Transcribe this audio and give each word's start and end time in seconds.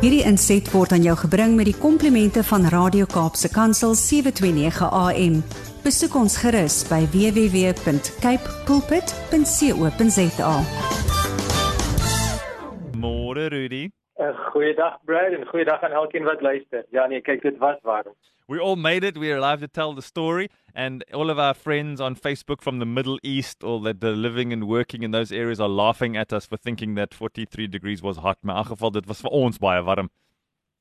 Hierdie 0.00 0.22
inset 0.24 0.70
word 0.72 0.92
aan 0.96 1.04
jou 1.04 1.16
gebring 1.20 1.56
met 1.58 1.68
die 1.68 1.76
komplimente 1.76 2.40
van 2.48 2.64
Radio 2.72 3.04
Kaapse 3.04 3.50
Kansel 3.52 3.94
729 3.94 4.88
AM. 4.88 5.42
Besoek 5.84 6.14
ons 6.16 6.36
gerus 6.40 6.82
by 6.88 7.04
www.cape 7.12 8.46
pulpit.co.za. 8.68 10.54
Môre 12.96 13.48
Rudy. 13.52 13.84
'n 14.20 14.34
Goeiedag 14.52 14.98
Brad 15.04 15.32
en 15.32 15.46
goeiedag 15.46 15.82
aan 15.82 15.92
elkeen 15.92 16.24
wat 16.24 16.40
luister. 16.40 16.84
Ja 16.90 17.06
nee, 17.06 17.20
kyk 17.20 17.42
dit 17.42 17.58
was 17.58 17.78
warm. 17.82 18.14
We 18.50 18.58
all 18.58 18.74
made 18.74 19.04
it. 19.04 19.16
We 19.16 19.30
are 19.30 19.36
alive 19.36 19.60
to 19.60 19.68
tell 19.68 19.92
the 19.94 20.02
story. 20.02 20.48
And 20.74 21.04
all 21.14 21.30
of 21.30 21.38
our 21.38 21.54
friends 21.54 22.00
on 22.00 22.16
Facebook 22.16 22.60
from 22.60 22.80
the 22.80 22.84
Middle 22.84 23.20
East, 23.22 23.62
all 23.62 23.78
that 23.82 24.02
are 24.02 24.10
living 24.10 24.52
and 24.52 24.66
working 24.66 25.04
in 25.04 25.12
those 25.12 25.30
areas, 25.30 25.60
are 25.60 25.68
laughing 25.68 26.16
at 26.16 26.32
us 26.32 26.46
for 26.46 26.56
thinking 26.56 26.96
that 26.96 27.14
43 27.14 27.68
degrees 27.68 28.02
was 28.02 28.16
hot. 28.16 28.38
Maar 28.42 28.58
in 28.58 28.64
geval, 28.64 28.90
dit 28.90 29.06
was 29.06 29.20
vir 29.20 29.30
ons 29.30 29.58
baie 29.58 29.82
warm. 29.82 30.10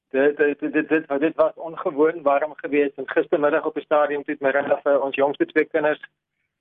Dit 0.10 0.38
dit 0.38 0.60
dit 0.60 0.90
dit, 0.90 1.08
dit, 1.20 1.36
was 1.36 1.54
ongewoon 1.56 2.24
warm 2.24 2.56
geweest. 2.56 2.98
En 2.98 3.06
gistermiddag 3.06 3.66
op 3.66 3.78
die 3.78 3.86
stadion 3.86 4.24
het 4.26 4.42
my 4.42 4.50
reg 4.50 4.82
vir 4.82 5.00
ons 5.06 5.16
jongste 5.16 5.46
twee 5.46 5.70
kinders, 5.70 6.02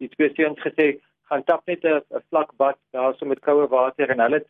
die 0.04 0.12
twee 0.12 0.28
seuns 0.36 0.60
gesê, 0.60 0.90
gaan 1.28 1.44
tap 1.44 1.66
net 1.66 1.84
'n 1.84 2.02
vlak 2.30 2.50
bad 2.56 2.76
daar 2.92 3.14
so 3.16 3.26
met 3.26 3.40
koue 3.40 3.66
water 3.68 4.10
en 4.10 4.20
hulle 4.20 4.40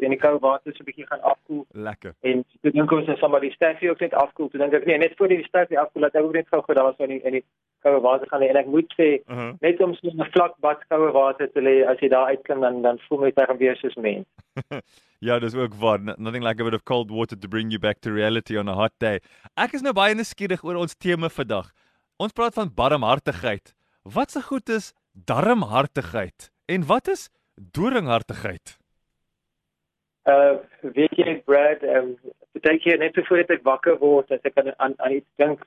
in 0.00 0.10
die 0.14 0.20
koue 0.24 0.38
water 0.38 0.72
so 0.72 0.82
'n 0.82 0.88
bietjie 0.88 1.06
gaan 1.06 1.22
afkoel. 1.22 1.64
Lekker. 1.72 2.14
En 2.20 2.44
toe 2.62 2.70
dink 2.70 2.90
ons 2.92 3.08
as 3.08 3.18
somebody 3.18 3.50
staffie 3.50 3.90
ook 3.90 4.00
net 4.00 4.14
afkoel. 4.14 4.48
Toe 4.48 4.60
dink 4.60 4.72
ek 4.72 4.86
nee, 4.86 4.98
net 4.98 5.16
voor 5.16 5.28
die 5.28 5.44
staffie 5.44 5.78
afkoel, 5.78 6.02
dat 6.02 6.14
ek 6.14 6.22
ook 6.22 6.32
net 6.32 6.48
gou 6.48 6.62
gou 6.62 6.74
daar 6.74 6.94
so 6.96 7.04
in 7.04 7.08
die, 7.16 7.22
in 7.22 7.32
die 7.32 7.44
koue 7.82 8.00
water 8.00 8.28
gaan 8.28 8.40
lê 8.40 8.48
en 8.48 8.56
ek 8.56 8.66
moet 8.66 8.94
sê 9.00 9.08
Uh 9.26 9.36
-huh. 9.36 9.52
net 9.60 9.80
om 9.80 9.94
so 9.94 10.08
'n 10.08 10.30
vlak 10.30 10.54
bad 10.60 10.84
koue 10.88 11.12
water 11.12 11.52
te 11.52 11.60
lê 11.60 11.86
as 11.86 11.98
jy 12.00 12.08
daar 12.08 12.26
uitklim 12.26 12.60
dan 12.60 12.82
dan 12.82 12.98
voel 13.08 13.18
my 13.18 13.30
term 13.32 13.56
weer 13.58 13.76
soos 13.76 13.94
mens. 13.94 14.26
ja, 15.28 15.38
dis 15.38 15.54
ook 15.54 15.74
waar. 15.74 16.00
Nothing 16.00 16.44
like 16.44 16.60
a 16.60 16.64
bit 16.64 16.74
of 16.74 16.82
cold 16.82 17.10
water 17.10 17.38
to 17.38 17.48
bring 17.48 17.70
you 17.70 17.78
back 17.78 18.00
to 18.00 18.10
reality 18.10 18.58
on 18.58 18.68
a 18.68 18.74
hot 18.74 18.92
day. 18.98 19.20
Ek 19.54 19.72
is 19.72 19.82
nou 19.82 19.92
baie 19.92 20.14
nuuskierig 20.14 20.64
oor 20.64 20.76
ons 20.76 20.94
tema 20.96 21.28
vandag. 21.28 21.72
Ons 22.16 22.32
praat 22.32 22.54
van 22.54 22.70
barmhartigheid. 22.74 23.74
Wat 24.02 24.30
se 24.30 24.42
goed 24.42 24.68
is 24.68 24.92
darmhartigheid 25.12 26.50
en 26.66 26.86
wat 26.86 27.08
is 27.08 27.30
doringhartigheid? 27.54 28.78
Uh 30.24 30.56
weet 30.80 31.16
jy 31.16 31.42
Brad, 31.44 31.82
ehm 31.82 31.96
um, 32.12 32.32
dink 32.60 32.82
jy 32.84 32.96
net 33.00 33.16
voor 33.26 33.38
ek 33.48 33.62
wakker 33.64 33.98
word 33.98 34.30
as 34.30 34.42
ek 34.44 34.58
aan 34.60 34.72
aan, 34.76 34.94
aan 34.98 35.12
iets 35.16 35.30
dink, 35.36 35.62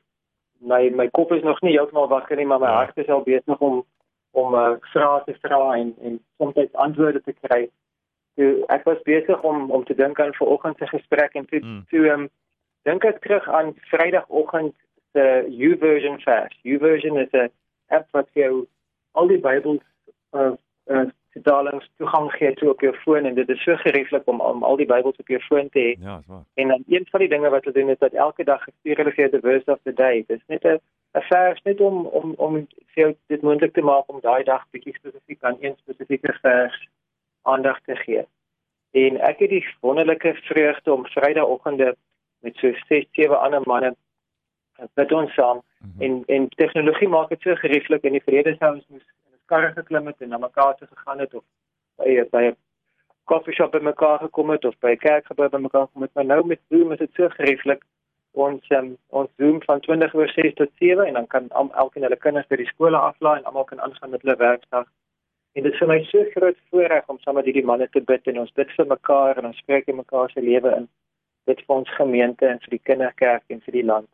my 0.60 0.90
my 0.90 1.08
kop 1.10 1.32
is 1.34 1.44
nog 1.44 1.62
nie 1.62 1.74
heeltemal 1.74 2.08
wakker 2.08 2.38
nie, 2.38 2.46
maar 2.46 2.60
my 2.60 2.68
Ja. 2.70 2.76
hart 2.86 2.98
is 2.98 3.10
al 3.10 3.24
besig 3.24 3.60
om 3.60 3.84
om 4.32 4.54
uh, 4.54 4.76
vrae 4.94 5.24
te 5.26 5.34
vra 5.42 5.74
en 5.78 5.96
en 6.02 6.20
soms 6.38 6.56
antwoorde 6.74 7.22
te 7.22 7.34
kry. 7.42 7.70
Toe 8.36 8.66
ek 8.70 8.86
was 8.86 9.02
besig 9.06 9.42
om 9.44 9.72
om 9.72 9.84
te 9.86 9.94
dink 9.96 10.20
aan 10.20 10.34
vanoggend 10.34 10.78
se 10.78 10.88
gesprek 10.88 11.34
en 11.36 11.46
toe 11.46 11.60
Mm. 11.60 11.84
toe 11.90 12.06
ehm 12.10 12.20
um, 12.22 12.30
dink 12.84 13.04
ek 13.06 13.22
terug 13.22 13.50
aan 13.50 13.74
Vrydagoggend 13.90 14.76
se 15.14 15.46
YouVersion 15.50 16.20
fast. 16.20 16.58
YouVersion 16.62 17.18
is 17.18 17.32
'n 17.34 17.50
app 17.90 18.08
wat 18.12 18.30
vir 18.34 18.44
jou 18.44 18.68
al 19.14 19.28
die 19.28 19.42
Bybels 19.42 19.84
uh, 20.32 20.54
uh 20.92 21.10
vertalings 21.34 21.88
toegang 21.98 22.28
gee 22.32 22.54
toe 22.54 22.70
op 22.70 22.82
jou 22.86 22.92
foon 23.02 23.26
en 23.26 23.34
dit 23.36 23.50
is 23.50 23.62
so 23.66 23.76
gerieflik 23.82 24.28
om, 24.30 24.42
om 24.42 24.64
al 24.64 24.78
die 24.78 24.86
Bybels 24.86 25.18
op 25.18 25.32
jou 25.34 25.40
foon 25.48 25.70
te 25.74 25.80
hê. 25.80 25.94
Ja, 25.98 26.18
dis 26.18 26.28
waar. 26.30 26.44
En 26.62 26.68
dan 26.68 26.84
een 26.88 27.08
van 27.10 27.20
die 27.20 27.30
dinge 27.30 27.50
wat 27.50 27.64
hulle 27.66 27.80
doen 27.80 27.90
is 27.90 28.02
dat 28.04 28.14
elke 28.14 28.44
dag 28.44 28.68
stuur 28.80 29.02
hulle 29.02 29.14
vir 29.16 29.24
jou 29.24 29.32
the 29.34 29.42
verse 29.48 29.72
of 29.72 29.80
the 29.90 29.94
day. 29.94 30.24
Dit 30.28 30.38
is 30.38 30.48
net 30.54 30.64
'n 30.64 30.78
'n 31.18 31.26
vers 31.30 31.62
net 31.64 31.82
om 31.82 32.06
om 32.06 32.34
om 32.38 32.54
vir 32.94 33.04
jou 33.04 33.16
dit 33.34 33.42
moontlik 33.42 33.74
te 33.74 33.82
maak 33.82 34.10
om 34.14 34.22
daai 34.22 34.44
dag 34.44 34.68
bietjie 34.72 34.94
spesifiek 34.94 35.44
aan 35.44 35.58
een 35.60 35.76
spesifieke 35.78 36.38
vers 36.42 36.88
aandag 37.42 37.82
te 37.82 37.96
gee. 37.96 38.26
En 38.92 39.20
ek 39.22 39.40
het 39.40 39.50
die 39.50 39.66
wonderlike 39.82 40.34
vreugde 40.34 40.94
om 40.94 41.06
Vrydagoggende 41.06 41.96
met 42.40 42.56
so 42.56 42.72
6, 42.88 43.06
7 43.12 43.40
ander 43.40 43.62
manne 43.66 43.96
bid 44.96 45.12
ons 45.12 45.34
saam. 45.34 45.62
Mhm. 45.84 46.02
en 46.02 46.24
en 46.26 46.50
tegnologie 46.50 47.08
maak 47.08 47.30
dit 47.30 47.42
so 47.42 47.56
gerieflik 47.56 48.04
in 48.04 48.12
die 48.12 48.24
vrede 48.26 48.56
sou 48.60 48.74
ons 48.74 48.86
moes 48.88 49.04
in 49.26 49.34
'n 49.34 49.46
karre 49.46 49.72
geklim 49.74 50.06
het 50.08 50.22
en 50.22 50.30
na 50.30 50.38
mekaar 50.38 50.76
toe 50.76 50.88
gegaan 50.88 51.20
het 51.20 51.34
of 51.34 51.44
by 51.98 52.24
by 52.32 52.44
'n 52.52 52.56
koffieshop 53.24 53.72
by 53.72 53.80
mekaar 53.80 54.20
gekom 54.20 54.50
het 54.50 54.66
of 54.66 54.76
by 54.80 54.92
'n 54.92 55.04
kerkgebou 55.08 55.50
by 55.50 55.58
mekaar 55.58 55.86
gekom 55.88 56.02
het. 56.02 56.14
Maar 56.14 56.26
nou 56.26 56.46
met 56.46 56.60
Zoom 56.70 56.92
is 56.92 56.98
dit 56.98 57.14
so 57.14 57.30
gerieflik. 57.30 57.84
Ons 58.32 58.70
um, 58.70 58.98
ons 59.10 59.30
Zoom 59.38 59.62
van 59.64 59.80
20 59.80 60.14
oor 60.14 60.30
6 60.30 60.54
tot 60.54 60.70
7 60.80 61.06
en 61.06 61.14
dan 61.14 61.28
kan 61.28 61.50
al, 61.50 61.70
elkeen 61.74 62.04
hulle 62.04 62.16
kinders 62.16 62.48
by 62.48 62.56
die 62.56 62.72
skole 62.74 62.98
aflaai 62.98 63.38
en 63.38 63.44
almal 63.44 63.64
kan 63.64 63.82
aangaan 63.82 64.10
met 64.10 64.22
hulle 64.22 64.36
werkdag. 64.36 64.88
En 65.54 65.64
dit 65.64 65.72
is 65.72 65.78
vir 65.78 65.88
my 65.88 66.04
so 66.04 66.24
groot 66.36 66.58
voorreg 66.70 67.08
om 67.08 67.20
saam 67.20 67.36
met 67.36 67.46
hierdie 67.46 67.66
manne 67.66 67.90
te 67.90 68.02
bid 68.02 68.28
en 68.28 68.40
ons 68.40 68.52
bid 68.52 68.72
vir 68.72 68.88
mekaar 68.88 69.38
en 69.38 69.46
ons 69.46 69.58
spreek 69.58 69.88
in 69.88 69.96
mekaar 69.96 70.30
se 70.30 70.42
lewe 70.42 70.76
in. 70.76 70.90
Dit 71.46 71.62
vir 71.66 71.76
ons 71.76 71.96
gemeente 71.96 72.48
en 72.48 72.60
vir 72.60 72.70
die 72.70 72.84
kinderkerk 72.84 73.44
en 73.48 73.62
vir 73.62 73.74
die 73.74 73.86
land 73.86 74.10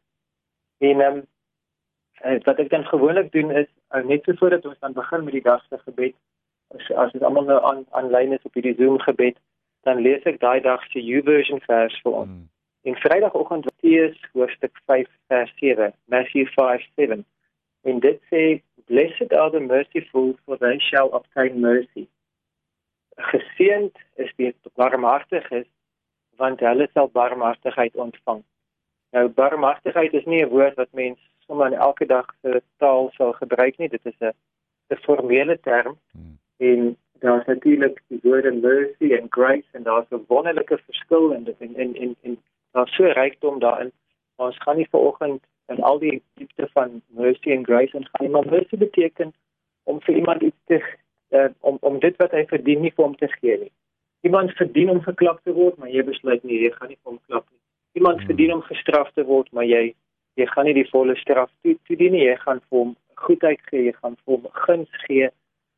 en 0.80 1.02
ehm 1.02 1.20
um, 1.20 1.28
wat 2.44 2.60
ek 2.60 2.70
dan 2.70 2.86
gewoonlik 2.86 3.32
doen 3.32 3.52
is 3.52 3.68
uh, 3.96 4.04
net 4.04 4.24
so 4.24 4.34
voordat 4.40 4.66
ons 4.66 4.80
dan 4.80 4.94
begin 4.94 5.24
met 5.24 5.34
die 5.34 5.46
dag 5.46 5.64
se 5.70 5.78
gebed, 5.86 6.16
as 6.76 6.92
as 6.92 7.12
dit 7.12 7.24
almal 7.24 7.48
nou 7.48 7.60
aan 7.64 7.86
aanlyn 7.90 8.36
is 8.36 8.44
op 8.44 8.54
hierdie 8.54 8.76
Zoom 8.76 9.00
gebed, 9.00 9.38
dan 9.88 10.02
lees 10.04 10.24
ek 10.28 10.40
daai 10.40 10.60
dag 10.62 10.84
se 10.92 11.04
YouVersion 11.04 11.62
vers 11.68 11.96
vir 12.04 12.12
ons. 12.12 12.32
Mm. 12.32 12.48
En 12.90 12.96
Vrydagoggend 12.96 13.66
Matteus 13.66 14.20
hoofstuk 14.34 14.82
5 14.86 15.08
vers 15.28 15.52
7, 15.60 15.94
Matthew 16.06 16.48
5:7. 16.56 17.26
En 17.82 18.00
dit 18.00 18.22
sê 18.32 18.62
blessed 18.86 19.34
are 19.34 19.52
the 19.52 19.60
merciful 19.60 20.36
for 20.46 20.58
they 20.58 20.80
shall 20.80 21.10
obtain 21.20 21.60
mercy. 21.60 22.08
Geseënd 23.32 23.96
is 24.16 24.32
die 24.36 24.56
barmhartiges 24.76 25.68
want 26.40 26.60
hulle 26.64 26.88
sal 26.94 27.10
barmhartigheid 27.12 27.96
ontvang. 27.96 28.44
Nou 29.12 29.28
barmhartigheid 29.28 30.14
is 30.14 30.25
nie 30.25 30.44
'n 30.46 30.50
woord 30.50 30.75
wat 30.75 30.92
mens 30.92 31.20
sommer 31.47 31.68
in 31.68 31.74
elke 31.74 32.06
dag 32.06 32.25
se 32.42 32.62
taal 32.78 33.09
sal 33.14 33.34
gebruik 33.34 33.78
nie. 33.78 33.90
Dit 33.90 34.06
is 34.06 34.20
'n 34.20 34.34
'n 34.90 34.96
formele 34.96 35.59
term 35.59 35.97
Mm. 36.14 36.38
en 36.58 36.97
daar's 37.19 37.46
natuurlik 37.46 38.02
die 38.08 38.19
woorde 38.24 38.52
mercy 38.52 39.14
en 39.14 39.28
grace 39.30 39.68
en 39.72 39.84
daar's 39.84 40.09
'n 40.09 40.25
wonderlike 40.28 40.78
verskil 40.86 41.31
in 41.31 41.44
dit 41.44 41.56
en 41.59 41.75
en 41.75 41.96
en, 41.96 42.16
en 42.22 42.38
daar's 42.72 42.96
so 42.96 43.03
rykdom 43.03 43.59
daarin. 43.59 43.92
Maar 44.36 44.48
ons 44.48 44.58
gaan 44.58 44.75
nie 44.75 44.90
vanoggend 44.90 45.44
in 45.68 45.81
al 45.81 46.00
die 46.00 46.22
diepte 46.34 46.68
van 46.74 47.02
mercy 47.08 47.52
en 47.52 47.66
grace 47.66 47.98
en 47.98 48.08
gaan 48.12 48.25
nie, 48.25 48.30
maar 48.30 48.46
mercy 48.46 48.78
beteken 48.78 49.34
om 49.84 50.02
vir 50.02 50.16
iemand 50.16 50.42
iets 50.42 50.62
te 50.66 50.84
uh, 51.30 51.46
om 51.59 51.78
om 51.81 52.00
dit 52.00 52.16
wat 52.18 52.31
hy 52.31 52.46
verdien 52.46 52.81
nie 52.81 52.94
vir 52.96 53.06
hom 53.06 53.16
te 53.16 53.28
gee 53.28 53.58
nie. 53.58 53.72
Iemand 54.22 54.52
verdien 54.52 54.90
om 54.90 55.02
geklap 55.02 55.40
te 55.44 55.53
word, 55.53 55.78
maar 55.78 55.90
jy 55.90 56.03
besluit 56.03 56.44
nie 56.44 56.62
jy 56.64 56.72
gaan 56.72 56.88
nie 56.88 56.98
vir 57.03 57.12
hom 57.12 57.19
klap 57.28 57.46
nie. 57.52 57.59
Iemand 57.94 58.18
Hmm. 58.20 58.26
verdien 58.26 58.54
om 58.54 58.62
gestraf 58.62 59.12
te 59.14 59.24
word, 59.26 59.52
maar 59.52 59.66
jy 59.66 59.96
jy 60.36 60.46
gaan 60.46 60.66
nie 60.66 60.74
die 60.74 60.90
volle 60.90 61.16
straf 61.16 61.50
toe 61.62 61.78
toedien 61.84 62.12
nie. 62.12 62.24
Jy 62.26 62.36
gaan 62.36 62.60
vir 62.70 62.78
hom 62.80 62.96
goedheid 63.16 63.60
gee, 63.70 63.84
jy 63.84 63.94
gaan 64.02 64.16
vir 64.26 64.36
hom 64.36 64.46
guns 64.52 64.90
gee. 65.08 65.30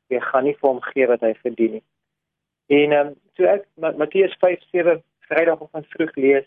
Jy 0.10 0.20
gaan 0.20 0.44
nie 0.44 0.54
vir 0.54 0.70
hom 0.70 0.82
gee 0.82 1.08
wat 1.08 1.22
hy 1.22 1.34
verdien 1.42 1.72
nie. 1.72 1.84
En 2.70 2.92
ehm 2.92 3.08
um, 3.08 3.16
so 3.38 3.44
ek 3.44 3.66
Ma- 3.78 3.96
Matteus 3.98 4.36
5:7 4.44 5.02
Vrydagoggend 5.30 5.88
vroeg 5.88 6.16
lees, 6.16 6.46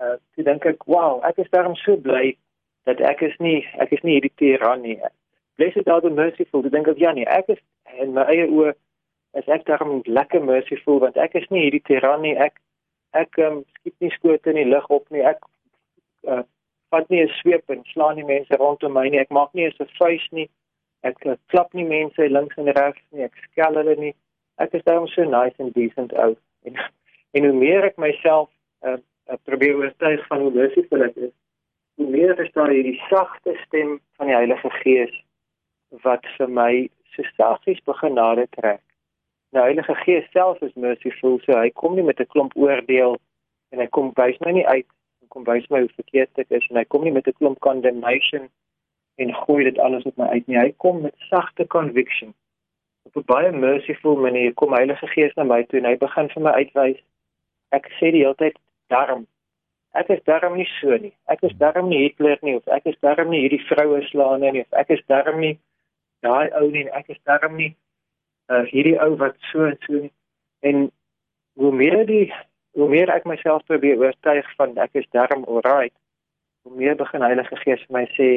uh 0.00 0.16
toe 0.34 0.44
dink 0.44 0.64
ek, 0.66 0.86
"Wow, 0.86 1.20
ek 1.24 1.38
is 1.38 1.50
daarom 1.50 1.76
so 1.76 1.96
bly 1.96 2.36
dat 2.84 3.00
ek 3.00 3.22
is 3.22 3.36
nie 3.38 3.66
ek 3.78 3.92
is 3.92 4.02
nie 4.02 4.14
hierdie 4.20 4.34
tiran 4.36 4.80
nie. 4.82 4.98
Blessed 5.56 5.88
are 5.88 6.00
the 6.00 6.10
merciful." 6.10 6.62
Toe 6.62 6.70
dink 6.70 6.88
ek, 6.88 6.98
"Ja 6.98 7.12
nee, 7.12 7.24
ek 7.26 7.48
is 7.48 7.58
in 8.00 8.12
my 8.14 8.22
eie 8.22 8.46
oë 8.48 8.74
is 9.34 9.48
ek 9.48 9.64
daarom 9.64 10.02
lekker 10.04 10.42
merciful 10.44 10.98
want 10.98 11.16
ek 11.16 11.34
is 11.34 11.48
nie 11.50 11.70
hierdie 11.70 11.82
tiran 11.84 12.22
nie. 12.22 12.34
Ek 12.36 12.54
ek 13.22 13.38
um, 13.44 13.62
skiet 13.78 13.96
nie 14.04 14.12
skote 14.14 14.52
in 14.52 14.60
die 14.60 14.68
lug 14.68 14.86
op 14.92 15.08
nie. 15.14 15.24
Ek 15.26 15.40
uh, 16.28 16.42
vat 16.94 17.08
nie 17.10 17.22
'n 17.24 17.32
sweep 17.40 17.70
en 17.70 17.84
slaan 17.92 18.16
nie 18.16 18.28
mense 18.28 18.60
rondom 18.60 18.92
my 18.92 19.08
nie. 19.08 19.20
Ek 19.20 19.30
maak 19.30 19.54
nie 19.54 19.64
eens 19.64 19.80
'n 19.80 19.90
vuis 19.98 20.26
nie. 20.32 20.48
Ek 21.02 21.26
uh, 21.26 21.36
klap 21.52 21.74
nie 21.74 21.84
mense 21.84 22.28
links 22.28 22.56
en 22.56 22.72
regs 22.78 23.02
nie. 23.10 23.24
Ek 23.24 23.36
skel 23.50 23.74
hulle 23.80 23.96
nie. 23.96 24.14
Ek 24.58 24.74
is 24.74 24.84
daarom 24.84 25.08
so 25.08 25.24
nice 25.24 25.56
and 25.58 25.74
decent 25.74 26.12
ou. 26.12 26.36
En 26.64 26.78
en 27.36 27.44
hoe 27.44 27.52
meer 27.52 27.84
ek 27.84 27.98
myself 28.00 28.48
uh, 28.82 28.96
uh, 29.28 29.38
probeer 29.44 29.76
oortuig 29.76 30.26
van 30.26 30.40
hoe 30.40 30.50
merciful 30.50 31.02
ek 31.04 31.16
is, 31.16 31.34
hoe 32.00 32.08
meer 32.10 32.38
is 32.40 32.52
daar 32.52 32.72
hierdie 32.72 33.00
sagte 33.10 33.56
stem 33.66 34.00
van 34.16 34.30
die 34.30 34.36
Heilige 34.36 34.70
Gees 34.80 35.12
wat 36.04 36.26
vir 36.36 36.48
my 36.48 36.72
so 37.14 37.22
saggies 37.36 37.82
begin 37.84 38.16
nader 38.16 38.48
trek. 38.56 38.82
Nou 39.56 39.64
Heilige 39.64 39.94
Gees 39.94 40.26
self 40.30 40.60
is 40.60 40.74
merciful, 40.74 41.38
so 41.40 41.54
hy 41.56 41.70
kom 41.80 41.94
nie 41.96 42.02
met 42.04 42.18
'n 42.20 42.28
klomp 42.32 42.52
oordeel 42.60 43.14
en 43.72 43.80
hy 43.80 43.86
kom 43.96 44.10
wys 44.18 44.36
my 44.44 44.50
nie 44.52 44.66
uit 44.66 44.88
en 45.22 45.28
kom 45.32 45.44
wys 45.44 45.68
my 45.72 45.78
hoe 45.80 45.94
verkeerd 46.00 46.40
ek 46.42 46.50
is 46.58 46.66
en 46.68 46.76
hy 46.76 46.84
kom 46.84 47.04
nie 47.04 47.12
met 47.12 47.28
'n 47.28 47.38
klomp 47.38 47.60
condemnation 47.64 48.50
en 49.16 49.32
gooi 49.34 49.64
dit 49.64 49.78
alles 49.78 50.04
op 50.04 50.16
my 50.16 50.26
uit 50.26 50.46
nie. 50.46 50.58
Hy 50.58 50.74
kom 50.76 51.00
met 51.02 51.14
sagte 51.30 51.66
conviction. 51.66 52.34
Op 53.08 53.16
'n 53.16 53.24
baie 53.32 53.52
merciful 53.52 54.16
manier 54.16 54.52
kom 54.54 54.76
Heilige 54.76 55.06
Gees 55.06 55.34
na 55.36 55.44
my 55.44 55.62
toe 55.62 55.78
en 55.78 55.88
hy 55.88 55.96
begin 55.96 56.28
vir 56.28 56.42
my 56.42 56.50
uitwys. 56.50 57.00
Ek 57.72 57.88
sê 57.96 58.12
die 58.12 58.24
hele 58.24 58.34
tyd 58.34 58.58
daarom 58.88 59.26
ek 59.94 60.10
is 60.10 60.22
daarom 60.24 60.56
nie 60.56 60.68
so 60.80 60.96
nie. 60.96 61.14
Ek 61.24 61.42
is 61.42 61.56
daarom 61.56 61.88
nie 61.88 62.02
Hitler 62.02 62.38
nie 62.42 62.56
of 62.56 62.66
ek 62.66 62.84
is 62.84 63.00
daarom 63.00 63.30
nie 63.30 63.40
hierdie 63.40 63.64
vroue 63.64 64.02
slaan 64.02 64.40
nie 64.40 64.60
of 64.60 64.72
ek 64.72 64.90
is 64.90 65.02
daarom 65.06 65.40
nie 65.40 65.58
daai 66.20 66.52
ou 66.52 66.70
nie 66.70 66.84
en 66.84 66.92
ek 66.92 67.08
is 67.08 67.22
daarom 67.24 67.56
nie 67.56 67.74
uh, 68.52 68.64
hierdie 68.70 68.96
ou 69.02 69.14
wat 69.20 69.36
so 69.50 69.66
en 69.66 69.78
so 69.86 70.02
nie. 70.04 70.12
En 70.66 70.90
hoe 71.56 71.72
meer 71.72 72.04
die 72.06 72.32
hoe 72.76 72.88
meer 72.92 73.08
ek 73.08 73.24
myself 73.24 73.64
probeer 73.64 74.00
oortuig 74.00 74.48
van 74.58 74.74
ek 74.84 74.98
is 75.00 75.06
darm 75.16 75.46
alright, 75.48 75.94
hoe 76.66 76.74
meer 76.76 76.96
begin 76.98 77.24
Heilige 77.24 77.56
Gees 77.62 77.80
vir 77.86 77.94
my 77.96 78.02
sê, 78.12 78.28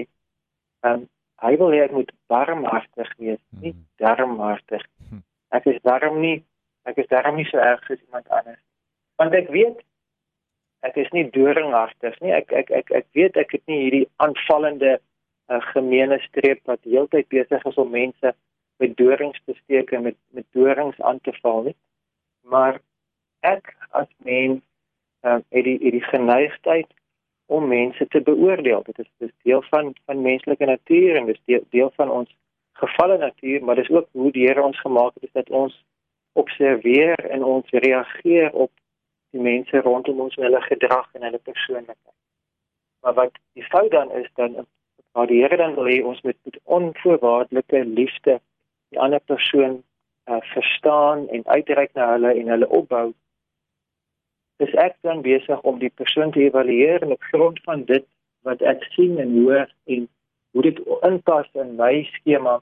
um, 0.87 1.03
hy 1.43 1.51
wil 1.59 1.75
hê 1.75 1.81
ek 1.83 1.95
moet 1.95 2.13
barmhartig 2.31 3.11
wees, 3.17 3.41
nie 3.59 3.73
hmm. 3.73 3.83
darmhartig. 3.99 4.85
Hmm. 5.09 5.25
Ek 5.55 5.67
is 5.67 5.81
darm 5.83 6.21
nie, 6.23 6.37
ek 6.87 7.01
is 7.03 7.11
darm 7.11 7.35
nie 7.35 7.47
so 7.49 7.59
erg 7.59 7.83
soos 7.87 7.99
iemand 7.99 8.31
anders. 8.31 8.61
Want 9.19 9.35
ek 9.35 9.51
weet 9.51 9.83
ek 10.87 10.95
is 11.03 11.09
nie 11.11 11.25
doringhartig 11.35 12.15
nie. 12.23 12.31
Ek 12.31 12.53
ek 12.55 12.71
ek 12.71 12.93
ek 12.95 13.07
weet 13.17 13.35
ek 13.41 13.51
het 13.57 13.65
nie 13.67 13.81
hierdie 13.83 14.05
aanvallende 14.23 14.95
uh, 15.51 15.59
gemeene 15.73 16.21
streep 16.29 16.63
wat 16.71 16.79
heeltyd 16.87 17.27
besig 17.33 17.65
is 17.67 17.81
om 17.81 17.91
mense 17.91 18.31
met 18.79 18.95
dorings 18.97 19.41
te 19.45 19.55
steek 19.63 19.91
en 19.91 20.01
met 20.07 20.17
met 20.35 20.45
dorings 20.55 21.01
aan 21.01 21.19
te 21.21 21.33
val 21.41 21.63
nie. 21.63 21.75
Maar 22.41 22.79
ek 23.39 23.75
as 23.89 24.07
mens 24.17 24.61
uh, 25.25 25.39
het 25.49 25.63
die 25.63 25.77
het 25.83 25.95
die 25.97 26.07
geneigtheid 26.07 26.87
om 27.49 27.67
mense 27.67 28.07
te 28.07 28.21
beoordeel. 28.21 28.83
Dit 28.85 28.99
is 28.99 29.09
dis 29.17 29.35
deel 29.43 29.61
van 29.69 29.93
van 30.05 30.21
menslike 30.21 30.65
natuur 30.65 31.15
en 31.15 31.25
dis 31.25 31.41
deel, 31.45 31.63
deel 31.69 31.91
van 31.95 32.11
ons 32.11 32.35
gefalle 32.79 33.17
natuur, 33.17 33.63
maar 33.63 33.75
dis 33.75 33.89
ook 33.89 34.07
hoe 34.11 34.31
die 34.31 34.47
Here 34.47 34.63
ons 34.63 34.79
gemaak 34.79 35.13
het, 35.13 35.23
is 35.23 35.37
dat 35.41 35.49
ons 35.49 35.75
observeer 36.33 37.19
en 37.29 37.43
ons 37.43 37.69
reageer 37.69 38.51
op 38.51 38.71
die 39.35 39.41
mense 39.41 39.81
rondom 39.85 40.19
ons 40.25 40.35
en 40.37 40.45
hulle 40.47 40.61
gedrag 40.61 41.09
en 41.13 41.25
hulle 41.27 41.41
persoonlikheid. 41.43 42.17
Maar 43.01 43.13
wat 43.13 43.39
die 43.57 43.65
fout 43.65 43.91
dan 43.91 44.11
is 44.11 44.29
dan 44.39 44.55
waar 45.11 45.27
die 45.27 45.41
Here 45.41 45.57
dan 45.57 45.75
wil 45.75 45.89
hê 45.89 45.99
ons 46.05 46.21
moet 46.21 46.37
met 46.43 46.59
onvoorwaardelike 46.63 47.83
liefde 47.85 48.39
die 48.89 48.99
ander 48.99 49.19
persoon 49.19 49.83
uh, 50.29 50.41
verstaan 50.53 51.27
en 51.29 51.45
uitreik 51.45 51.93
na 51.93 52.11
hulle 52.11 52.33
en 52.33 52.53
hulle 52.53 52.69
opbou. 52.69 53.07
Dis 54.59 54.73
ek 54.75 54.97
dan 55.07 55.21
besig 55.21 55.61
om 55.61 55.79
die 55.79 55.93
persoon 55.95 56.31
te 56.31 56.43
evalueer 56.43 57.05
op 57.07 57.21
grond 57.31 57.61
van 57.63 57.85
dit 57.89 58.05
wat 58.47 58.61
ek 58.61 58.83
sien 58.95 59.19
en 59.19 59.35
hoor 59.41 59.67
en 59.85 60.07
hoe 60.51 60.63
dit 60.65 60.79
inpas 61.07 61.47
in 61.53 61.75
my 61.79 61.93
skema 62.17 62.59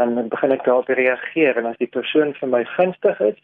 dan 0.00 0.28
begin 0.28 0.54
ek 0.54 0.64
daarop 0.64 0.88
reageer 0.88 1.58
en 1.60 1.68
as 1.70 1.80
die 1.80 1.90
persoon 1.96 2.32
vir 2.38 2.48
my 2.48 2.62
gunstig 2.76 3.20
is 3.20 3.40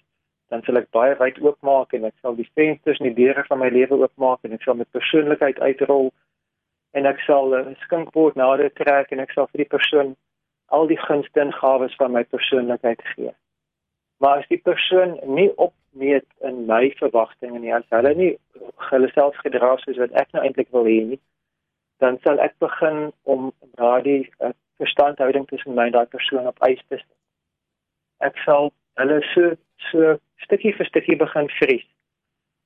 dan 0.49 0.63
sal 0.65 0.81
ek 0.81 0.89
baie 0.97 1.17
wyd 1.21 1.41
oopmaak 1.45 1.93
en 1.97 2.09
ek 2.09 2.17
sal 2.23 2.39
die 2.39 2.49
vensters 2.57 3.01
en 3.03 3.11
die 3.11 3.19
deure 3.19 3.45
van 3.51 3.61
my 3.61 3.69
lewe 3.75 3.99
oopmaak 4.01 4.47
en 4.47 4.57
ek 4.57 4.65
sal 4.65 4.79
met 4.81 4.91
persoonlikheid 4.97 5.61
uitrol 5.61 6.09
en 6.97 7.11
ek 7.11 7.21
sal 7.27 7.53
'n 7.59 7.77
skinkbord 7.85 8.39
nader 8.41 8.73
trek 8.81 9.13
en 9.13 9.21
ek 9.21 9.35
sal 9.37 9.51
vir 9.53 9.65
die 9.65 9.73
persoon 9.77 10.17
al 10.69 10.87
die 10.87 11.01
gunste 11.01 11.41
en 11.41 11.53
gawes 11.53 11.95
van 11.97 12.13
my 12.13 12.25
persoonlikheid 12.25 13.03
gee. 13.15 13.33
Maar 14.19 14.43
as 14.43 14.49
die 14.49 14.61
persoon 14.61 15.19
nie 15.25 15.51
opmeet 15.57 16.27
in 16.39 16.65
my 16.67 16.91
verwagtinge 16.99 17.59
nie, 17.59 17.75
as 17.75 17.87
hulle 17.95 18.15
nie 18.15 18.33
hulle 18.91 19.11
self 19.15 19.37
gedra 19.45 19.77
soos 19.83 20.01
wat 20.03 20.15
ek 20.23 20.33
nou 20.35 20.43
eintlik 20.45 20.73
wil 20.75 20.89
hê 20.91 20.99
nie, 21.13 21.21
dan 22.03 22.19
sal 22.25 22.41
ek 22.43 22.57
begin 22.63 23.09
om 23.23 23.53
daardie 23.81 24.25
uh, 24.43 24.53
verstandhouding 24.83 25.47
tussen 25.51 25.75
my 25.79 25.89
en 25.89 25.97
daai 25.97 26.11
persoon 26.11 26.51
op 26.51 26.59
eis 26.67 26.83
te 26.89 26.99
stel. 26.99 27.17
Ek 28.29 28.39
sal 28.45 28.73
hulle 28.99 29.21
so 29.33 29.55
so 29.91 30.19
stukkie 30.43 30.75
vir 30.75 30.91
stukkie 30.91 31.19
begin 31.19 31.51
vries. 31.61 31.87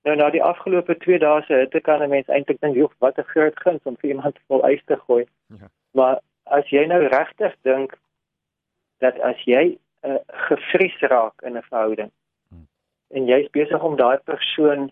Nou 0.08 0.16
na 0.19 0.31
die 0.34 0.43
afgelope 0.43 0.96
2 1.05 1.20
dae 1.22 1.44
se 1.46 1.62
hitte 1.62 1.81
kan 1.81 2.02
'n 2.02 2.10
mens 2.10 2.28
eintlik 2.28 2.60
dink, 2.60 2.76
"Joh, 2.76 2.93
wat 2.98 3.19
'n 3.19 3.31
groot 3.32 3.56
guns 3.64 3.84
om 3.84 3.96
vir 3.96 4.10
iemand 4.10 4.38
vol 4.48 4.64
ys 4.69 4.84
te 4.87 4.96
gooi." 4.96 5.25
Ja. 5.46 5.69
Maar 5.93 6.20
as 6.44 6.68
jy 6.70 6.86
nou 6.86 7.00
regtig 7.06 7.54
dink 7.62 7.94
dat 8.98 9.18
as 9.20 9.38
jy 9.46 9.78
uh, 10.06 10.18
gevries 10.48 10.98
raak 11.00 11.42
in 11.42 11.56
'n 11.56 11.62
verhouding 11.70 12.10
hmm. 12.50 12.66
en 13.10 13.26
jy's 13.26 13.50
besig 13.50 13.82
om 13.82 13.96
daai 13.96 14.18
persoon 14.24 14.90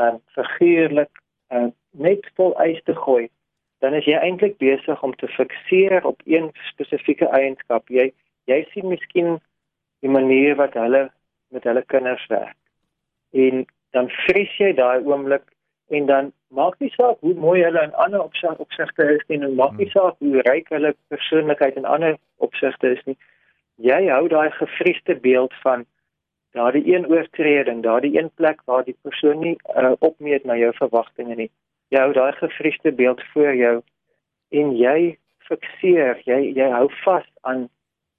uh, 0.00 0.14
figuurlik 0.34 1.12
uh, 1.52 1.68
net 1.90 2.26
vol 2.36 2.54
ys 2.64 2.80
te 2.84 2.94
gooi, 2.96 3.28
dan 3.84 3.94
is 3.94 4.06
jy 4.08 4.16
eintlik 4.16 4.58
besig 4.62 5.02
om 5.02 5.14
te 5.20 5.28
fikseer 5.28 6.04
op 6.06 6.22
een 6.24 6.50
spesifieke 6.70 7.28
eienskap. 7.28 7.88
Jy 7.90 8.12
jy 8.50 8.62
sien 8.72 8.88
miskien 8.90 9.36
die 10.02 10.10
manier 10.10 10.56
wat 10.58 10.74
hulle 10.74 11.10
met 11.54 11.64
hulle 11.68 11.84
kinders 11.92 12.24
werk. 12.32 12.56
En 13.32 13.66
dan 13.94 14.08
vries 14.24 14.56
jy 14.58 14.72
daai 14.74 15.04
oomblik 15.04 15.44
en 15.92 16.06
dan 16.06 16.32
maak 16.48 16.78
nie 16.80 16.90
saak 16.96 17.20
hoe 17.20 17.34
mooi 17.34 17.62
hulle 17.62 17.82
in 17.82 17.94
ander 18.04 18.22
opsigte 18.24 19.08
is 19.14 19.24
nie 19.28 19.38
en 19.38 19.54
maak 19.54 19.76
nie 19.76 19.88
hmm. 19.88 19.94
saak 19.96 20.16
hoe 20.18 20.44
ryk 20.48 20.70
hulle 20.74 20.94
persoonlikheid 21.14 21.76
in 21.80 21.88
ander 21.96 22.16
opsigte 22.46 22.92
is 22.96 23.02
nie. 23.08 23.16
Jy 23.76 24.00
hou 24.08 24.28
daai 24.28 24.50
gevriesde 24.58 25.16
beeld 25.26 25.54
van 25.62 25.84
daardie 26.56 26.84
een 26.94 27.06
oortreding, 27.08 27.82
daardie 27.82 28.12
een 28.18 28.30
plek 28.40 28.60
waar 28.70 28.84
die 28.84 28.96
persoon 29.02 29.40
nie 29.40 29.56
uh, 29.76 29.92
opmeet 29.98 30.44
na 30.44 30.56
jou 30.60 30.72
verwagtinge 30.76 31.36
nie. 31.36 31.50
Jy 31.92 32.04
hou 32.04 32.12
daai 32.16 32.32
gevriesde 32.40 32.92
beeld 32.92 33.22
voor 33.32 33.54
jou 33.56 33.76
en 34.52 34.74
jy 34.76 34.98
fikseer, 35.48 36.20
jy 36.28 36.40
jy 36.56 36.68
hou 36.72 36.88
vas 37.04 37.28
aan 37.48 37.68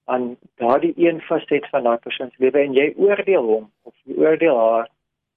aan 0.06 0.34
daardie 0.60 0.94
een 0.98 1.22
faset 1.22 1.70
van 1.72 1.86
daai 1.88 1.98
persoon 1.98 2.32
se 2.32 2.44
lewe 2.44 2.60
en 2.60 2.74
jy 2.76 2.90
oordeel 3.00 3.46
hom 3.48 3.70
of 3.88 3.94
jy 4.04 4.18
oordeel 4.20 4.58
haar 4.60 4.90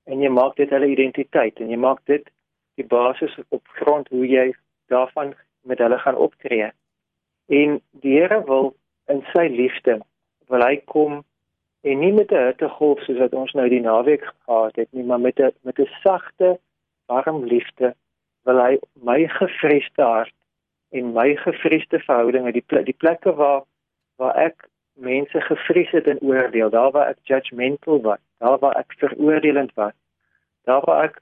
en 0.07 0.23
jy 0.23 0.31
maak 0.31 0.57
dit 0.57 0.71
hulle 0.71 0.89
identiteit 0.93 1.61
en 1.61 1.71
jy 1.71 1.79
maak 1.83 2.03
dit 2.11 2.27
die 2.81 2.87
basis 2.87 3.35
op 3.49 3.63
grond 3.79 4.09
hoe 4.15 4.27
jy 4.29 4.51
daarvan 4.93 5.35
met 5.67 5.79
hulle 5.83 5.99
gaan 5.99 6.17
optree. 6.17 6.71
En 7.49 7.81
die 8.03 8.19
Here 8.19 8.43
wil 8.47 8.75
in 9.11 9.23
sy 9.33 9.47
liefde 9.51 9.99
wil 10.51 10.63
hy 10.63 10.77
kom 10.93 11.23
en 11.87 11.99
nie 12.03 12.13
met 12.13 12.33
'n 12.33 12.47
hittegolf 12.47 13.03
soos 13.03 13.19
wat 13.19 13.35
ons 13.35 13.53
nou 13.53 13.69
die 13.69 13.81
naweek 13.81 14.25
gehad 14.47 14.77
het 14.77 14.93
nie, 14.93 15.05
maar 15.05 15.21
met 15.21 15.41
'n 15.41 15.53
met 15.63 15.79
'n 15.79 15.91
sagte, 16.03 16.59
warm 17.07 17.45
liefde 17.45 17.95
wil 18.45 18.59
hy 18.63 18.79
my 19.03 19.29
gevriesde 19.29 20.03
hart 20.03 20.35
en 20.91 21.13
my 21.13 21.37
gevriesde 21.37 21.99
verhoudinge 21.99 22.53
die 22.53 22.67
plek, 22.67 22.87
die 22.87 23.01
plekke 23.03 23.35
waar 23.35 23.63
waar 24.17 24.37
ek 24.37 24.69
mense 24.95 25.41
gevries 25.41 25.91
het 25.91 26.07
in 26.07 26.21
oordeel, 26.21 26.71
daar 26.71 26.91
waar 26.91 27.09
ek 27.09 27.19
judgmental 27.23 28.01
was, 28.01 28.23
daar 28.39 28.59
waar 28.59 28.77
ek 28.81 28.95
veroordelend 29.01 29.73
was, 29.75 29.95
daar 30.65 30.83
waar 30.85 31.05
ek 31.05 31.21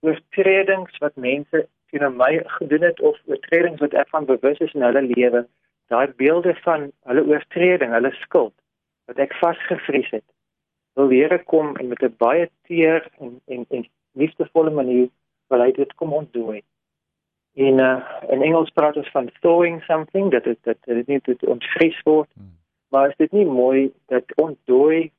oortredings 0.00 0.98
wat 1.04 1.16
mense 1.16 1.66
teen 1.90 2.16
my 2.16 2.42
gedoen 2.58 2.82
het 2.88 3.00
of 3.00 3.18
oortredings 3.26 3.80
wat 3.80 3.94
ek 3.94 4.08
van 4.08 4.28
bewus 4.28 4.58
is 4.58 4.74
in 4.74 4.82
hulle 4.86 5.02
lewe, 5.02 5.46
daai 5.92 6.08
beelde 6.16 6.54
van 6.64 6.90
hulle 7.08 7.24
oortreding, 7.28 7.92
hulle 7.92 8.12
skuld 8.24 8.54
wat 9.10 9.18
ek 9.18 9.34
vasgevries 9.40 10.10
het. 10.10 10.26
Wil 10.96 11.08
die 11.08 11.22
Here 11.22 11.38
kom 11.48 11.76
en 11.76 11.88
met 11.88 12.02
'n 12.02 12.14
baie 12.18 12.50
teer 12.68 13.08
en 13.20 13.40
en 13.46 13.66
en 13.70 13.88
liefdevolle 14.12 14.70
manier 14.70 15.08
wil 15.48 15.60
hy 15.60 15.72
dit 15.72 15.94
kom 15.94 16.12
ontdooi 16.12 16.62
in 17.52 17.78
uh, 17.78 18.00
in 18.28 18.42
Engels 18.42 18.70
praat 18.70 18.96
ons 18.96 19.10
van 19.10 19.30
thawing 19.40 19.82
something 19.84 20.30
dat 20.30 20.44
dit 20.44 20.58
dat 20.62 20.76
dit 20.84 21.06
nie 21.06 21.20
dit 21.22 21.44
ontvries 21.44 21.98
word 22.08 22.28
hmm. 22.34 22.54
maar 22.88 23.08
is 23.08 23.16
dit 23.16 23.32
nie 23.32 23.46
mooi 23.46 23.92
dat 24.06 24.24
ontdooi 24.40 25.10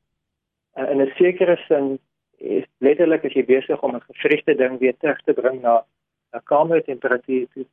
uh, 0.77 0.89
in 0.92 1.01
'n 1.01 1.12
sekere 1.15 1.58
sin 1.68 2.00
is 2.38 2.65
letterlik 2.77 3.25
as 3.25 3.34
jy 3.34 3.46
besig 3.46 3.82
om 3.82 3.96
'n 3.96 4.08
gevriesde 4.10 4.56
ding 4.56 4.80
weer 4.80 4.98
terug 4.98 5.22
te 5.22 5.34
bring 5.34 5.62
na 5.62 5.86
'n 6.34 6.44
kamer 6.44 6.84
temperatuur 6.84 7.48
toe. 7.53 7.65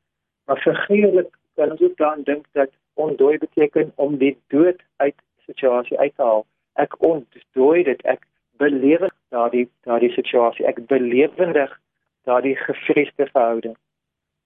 Maar 0.46 0.60
figuurlik 0.60 1.34
kan 1.54 1.70
ons 1.70 1.82
ook 1.82 1.96
dan 1.96 2.22
dink 2.22 2.46
dat 2.52 2.70
ontdooi 2.94 3.38
beteken 3.38 3.92
om 3.94 4.16
die 4.16 4.38
dood 4.48 4.80
uit 4.96 5.14
situasie 5.46 5.98
uit 5.98 6.14
te 6.16 6.22
haal. 6.22 6.46
Ek 6.74 7.02
ontdooi 7.02 7.82
dit 7.82 8.02
ek 8.02 8.26
belewe 8.56 9.10
daardie 9.28 9.68
daardie 9.80 10.12
situasie. 10.12 10.66
Ek 10.66 10.86
belewendig 10.86 11.80
daardie 12.24 12.56
gevriesde 12.56 13.26
verhouding. 13.26 13.76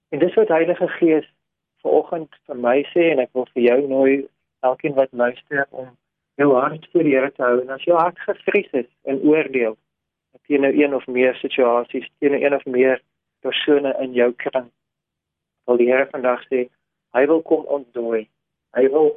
En 0.08 0.18
dis 0.18 0.34
wat 0.34 0.49
Heilige 0.49 0.88
Gees 0.88 1.26
vanoggend 1.82 2.37
vir 2.46 2.56
my 2.56 2.78
sê 2.92 3.11
en 3.12 3.18
ek 3.18 3.32
wil 3.32 3.46
vir 3.54 3.62
jou 3.62 3.80
nooi 3.88 4.12
elkeen 4.61 4.94
wat 4.94 5.12
luister 5.12 5.66
om 5.70 5.90
jou 6.40 6.50
hart 6.54 6.86
voor 6.92 7.02
die 7.06 7.14
Here 7.14 7.32
te 7.32 7.42
hou 7.42 7.60
en 7.60 7.70
as 7.70 7.84
jou 7.86 7.96
hart 7.98 8.18
gevries 8.26 8.70
is 8.72 8.90
in 9.02 9.22
oordeel 9.22 9.76
teenoor 10.44 10.76
een 10.76 10.94
of 10.94 11.06
meer 11.06 11.36
situasies 11.40 12.08
teenoor 12.18 12.42
een 12.42 12.54
of 12.54 12.64
meer 12.64 13.02
persone 13.40 13.94
in 14.00 14.12
jou 14.12 14.32
kring 14.32 14.70
wil 15.64 15.80
die 15.80 15.90
Here 15.90 16.08
vandag 16.10 16.42
sê 16.50 16.66
hy 17.14 17.26
wil 17.30 17.42
kom 17.46 17.62
ontdooi. 17.70 18.26
Hy 18.74 18.88
wil 18.90 19.14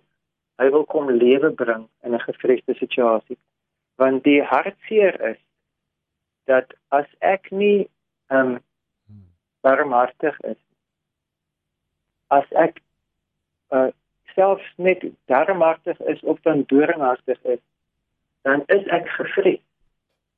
hy 0.62 0.70
wil 0.74 0.86
kom 0.90 1.10
lewe 1.10 1.52
bring 1.54 1.88
in 2.06 2.14
'n 2.14 2.26
gevriesde 2.30 2.74
situasie 2.78 3.38
want 3.98 4.24
die 4.24 4.42
hartseer 4.42 5.22
is 5.34 5.42
dat 6.46 6.74
as 6.88 7.06
ek 7.20 7.52
nie 7.52 7.90
ehm 8.30 8.58
um, 8.58 8.60
barmhartig 9.62 10.40
is 10.54 10.60
as 12.28 12.46
ek 12.52 12.82
uh, 13.72 13.90
selfs 14.38 14.68
net 14.78 15.04
darmhartig 15.32 16.00
is 16.14 16.22
of 16.22 16.42
dan 16.48 16.64
doringhartig 16.72 17.40
is, 17.44 17.64
dan 18.48 18.64
is 18.68 18.86
ek 18.94 19.10
gevries. 19.18 19.64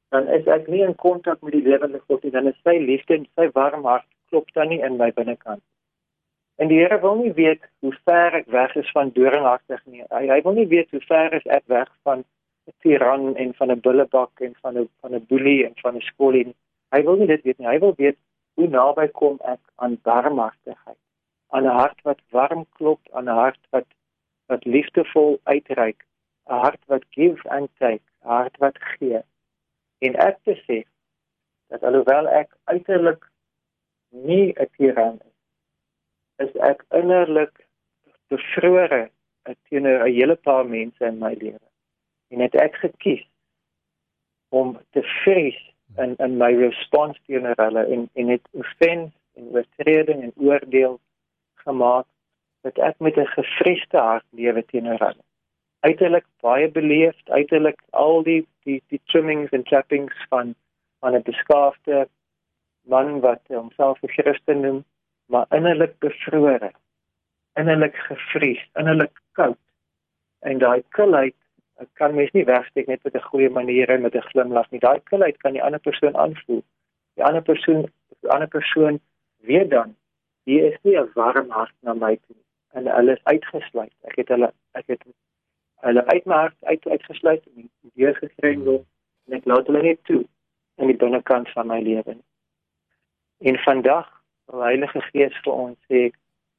Dan 0.10 0.30
is 0.34 0.48
ek 0.50 0.68
nie 0.68 0.82
in 0.82 0.96
kontak 0.96 1.44
met 1.46 1.54
die 1.54 1.66
lewende 1.66 2.00
God 2.08 2.24
nie, 2.24 2.34
dan 2.34 2.48
is 2.50 2.58
sy 2.66 2.80
liefde 2.82 3.20
en 3.20 3.28
sy 3.38 3.50
warm 3.58 3.86
hart 3.86 4.08
klop 4.30 4.50
dan 4.56 4.72
nie 4.74 4.82
in 4.86 4.98
my 4.98 5.12
binnekant. 5.14 5.62
En 6.60 6.68
die 6.68 6.80
Here 6.82 7.00
wil 7.00 7.16
nie 7.22 7.34
weet 7.34 7.62
hoe 7.86 7.94
ver 8.08 8.36
ek 8.42 8.50
weg 8.52 8.74
is 8.82 8.90
van 8.96 9.14
doringhartig 9.16 9.80
nie. 9.86 10.04
Hy 10.12 10.26
hy 10.28 10.40
wil 10.48 10.58
nie 10.58 10.68
weet 10.68 10.90
hoe 10.92 11.02
ver 11.08 11.36
is 11.38 11.46
ek 11.58 11.64
weg 11.72 11.92
van 12.08 12.26
tiran 12.84 13.36
en 13.36 13.54
van 13.60 13.72
'n 13.72 13.82
bullebak 13.86 14.42
en 14.48 14.56
van 14.62 14.78
'n 14.78 14.90
van 15.02 15.16
'n 15.16 15.26
boelie 15.30 15.66
en 15.68 15.74
van 15.84 15.96
'n 15.96 16.08
skoolie 16.10 16.46
nie. 16.46 16.58
Hy 16.92 17.02
wil 17.04 17.16
nie 17.16 17.28
dit 17.28 17.44
weet 17.44 17.58
nie. 17.60 17.68
Hy 17.68 17.80
wil 17.80 17.94
weet 17.98 18.18
hoe 18.56 18.68
naby 18.68 19.08
kom 19.08 19.38
ek 19.46 19.62
aan 19.76 20.00
barmhartigheid, 20.04 21.00
aan 21.50 21.64
'n 21.64 21.78
hart 21.82 22.02
wat 22.02 22.22
warm 22.30 22.66
klop, 22.78 23.02
aan 23.12 23.30
'n 23.30 23.40
hart 23.44 23.64
wat 23.70 23.90
wat 24.46 24.66
liefdevol 24.66 25.40
uitreik, 25.44 26.06
'n 26.50 26.60
hart 26.66 26.84
wat 26.86 27.04
give 27.10 27.50
and 27.50 27.70
take, 27.78 28.06
'n 28.24 28.28
hart 28.28 28.58
wat 28.58 28.78
gee. 28.80 29.22
En 30.00 30.16
ek 30.16 30.38
te 30.44 30.56
sê 30.66 30.80
dat 31.68 31.84
alhoewel 31.84 32.28
ek 32.28 32.56
uiterlik 32.64 33.26
nie 34.10 34.54
'n 34.54 34.70
tiran 34.78 35.20
is, 35.30 35.38
is 36.46 36.62
ek 36.72 36.86
innerlik 36.90 37.68
bevrore 38.28 39.10
teenoor 39.70 40.08
'n 40.08 40.14
hele 40.14 40.36
paar 40.36 40.66
mense 40.66 41.06
in 41.06 41.18
my 41.18 41.34
lewe. 41.34 41.68
En 42.28 42.40
het 42.40 42.56
ek 42.56 42.76
gekies 42.76 43.26
om 44.50 44.78
te 44.90 45.04
vrees 45.04 45.60
in 45.98 46.16
in 46.16 46.38
my 46.38 46.54
respons 46.56 47.20
teenoor 47.26 47.58
hulle 47.58 47.84
en 47.86 48.10
en 48.14 48.28
het 48.28 48.48
offense 48.52 49.16
en 49.34 49.50
oortreding 49.54 50.24
en 50.24 50.34
oordeel 50.36 51.00
gemaak 51.66 52.06
dat 52.62 52.78
ek 52.78 53.00
met 53.00 53.18
'n 53.18 53.26
gefreste 53.26 53.98
hart 53.98 54.26
lewe 54.30 54.66
teenoor 54.66 55.00
hulle. 55.00 55.24
Uiterlik 55.80 56.26
baie 56.42 56.70
beleefd, 56.72 57.30
uiterlik 57.30 57.82
al 57.90 58.24
die 58.24 58.48
die 58.64 58.84
die 58.88 59.02
trimmings 59.06 59.52
en 59.52 59.64
trappings 59.64 60.16
van 60.30 60.56
van 61.00 61.16
'n 61.16 61.22
beskaafde 61.22 62.08
man 62.82 63.20
wat 63.20 63.42
homself 63.48 64.04
'n 64.04 64.08
Christen 64.08 64.60
noem, 64.60 64.84
maar 65.26 65.46
innerlik 65.50 66.00
bevrore, 66.00 66.72
innerlik 67.54 67.96
gevries, 67.96 68.70
innerlik 68.74 69.22
koud. 69.32 69.64
En 70.40 70.58
daai 70.58 70.84
koudheid 70.90 71.36
kan 71.94 72.16
mens 72.16 72.32
nie 72.32 72.46
wegsteek 72.46 72.88
net 72.88 73.04
met 73.04 73.16
'n 73.16 73.30
goeie 73.32 73.50
manier 73.50 73.90
en 73.90 74.02
met 74.02 74.16
'n 74.16 74.30
glimlag 74.32 74.70
nie. 74.72 74.80
Daai 74.80 75.00
koudheid 75.00 75.38
kan 75.38 75.54
die 75.54 75.64
ander 75.64 75.80
persoon 75.80 76.18
aanvoel. 76.18 76.64
Die 77.14 77.24
ander 77.24 77.42
persoon, 77.42 77.92
die 78.22 78.30
ander 78.30 78.48
persoon 78.48 79.00
weet 79.38 79.70
dan 79.70 79.96
hier 80.50 80.72
is 80.72 80.78
nie 80.84 80.98
'n 80.98 81.12
warm 81.16 81.50
hart 81.50 81.76
na 81.82 81.94
my 81.94 82.16
toe 82.28 82.36
en 82.74 82.88
hulle 82.88 83.12
is 83.12 83.24
uitgesluit. 83.24 83.94
Ek 84.10 84.16
het 84.16 84.28
hulle 84.28 84.54
ek 84.72 84.88
het 84.88 85.04
hulle 85.86 86.06
uit 86.06 86.26
my 86.26 86.36
hart 86.36 86.58
uit 86.72 86.88
uitgesluit 86.88 87.44
en 87.56 87.70
deur 87.94 88.16
gekrengel 88.16 88.86
en 89.28 89.38
ek 89.38 89.46
laat 89.46 89.68
hulle 89.68 89.82
net 89.82 90.04
toe 90.04 90.24
in 90.78 90.88
die 90.88 90.98
binnekant 90.98 91.50
van 91.56 91.68
my 91.68 91.80
lewe. 91.82 92.18
En 93.40 93.58
vandag, 93.66 94.08
die 94.52 94.62
Heilige 94.62 95.02
Gees 95.12 95.36
vir 95.44 95.54
ons 95.54 95.78
sê, 95.92 96.10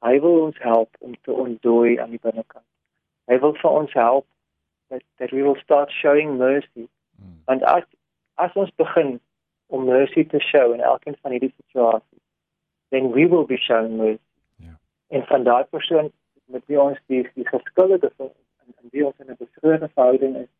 hy 0.07 0.21
wil 0.25 0.43
ons 0.47 0.59
help 0.65 0.97
om 1.01 1.17
te 1.23 1.33
ontdooi 1.33 1.99
aan 2.01 2.15
die 2.15 2.23
binnekant. 2.23 2.67
Hy 3.29 3.39
wil 3.39 3.55
vir 3.63 3.71
ons 3.71 3.93
help 3.93 4.27
that 4.89 5.03
that 5.19 5.31
we 5.31 5.43
will 5.43 5.59
start 5.63 5.93
showing 5.93 6.39
mercy. 6.39 6.87
Mm. 7.19 7.41
Want 7.47 7.63
as 7.63 7.85
as 8.35 8.55
ons 8.55 8.71
begin 8.77 9.19
om 9.67 9.85
mercy 9.87 10.25
te 10.25 10.41
show 10.41 10.73
in 10.75 10.81
elkeen 10.81 11.17
van 11.23 11.37
hierdie 11.37 11.55
situasies, 11.57 12.25
then 12.91 13.11
we 13.11 13.27
will 13.29 13.47
be 13.47 13.57
showing 13.57 13.97
mercy. 13.97 14.31
Ja. 14.57 14.79
En 15.09 15.27
van 15.27 15.43
daai 15.45 15.65
persoon 15.65 16.11
met 16.45 16.63
wie 16.67 16.81
ons 16.81 16.99
die 17.07 17.29
die 17.35 17.47
geskilde 17.49 18.13
van 18.17 18.31
en 18.81 18.89
wie 18.91 19.07
ons 19.07 19.19
in 19.19 19.31
'n 19.31 19.37
beskrywende 19.39 19.89
verhouding 19.95 20.37
is, 20.37 20.51